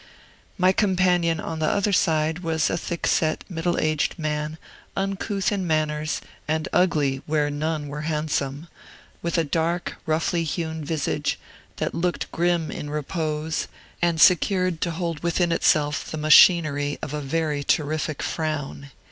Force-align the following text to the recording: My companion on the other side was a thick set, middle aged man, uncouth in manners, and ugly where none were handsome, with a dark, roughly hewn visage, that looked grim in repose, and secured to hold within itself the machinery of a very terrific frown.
My 0.57 0.71
companion 0.71 1.39
on 1.39 1.59
the 1.59 1.69
other 1.69 1.93
side 1.93 2.39
was 2.39 2.71
a 2.71 2.75
thick 2.75 3.05
set, 3.05 3.43
middle 3.47 3.77
aged 3.79 4.17
man, 4.17 4.57
uncouth 4.97 5.51
in 5.51 5.67
manners, 5.67 6.21
and 6.47 6.67
ugly 6.73 7.21
where 7.27 7.51
none 7.51 7.87
were 7.87 8.01
handsome, 8.01 8.67
with 9.21 9.37
a 9.37 9.43
dark, 9.43 9.97
roughly 10.07 10.43
hewn 10.43 10.83
visage, 10.83 11.37
that 11.75 11.93
looked 11.93 12.31
grim 12.31 12.71
in 12.71 12.89
repose, 12.89 13.67
and 14.01 14.19
secured 14.19 14.81
to 14.81 14.89
hold 14.89 15.21
within 15.21 15.51
itself 15.51 16.09
the 16.09 16.17
machinery 16.17 16.97
of 17.03 17.13
a 17.13 17.21
very 17.21 17.63
terrific 17.63 18.23
frown. 18.23 18.89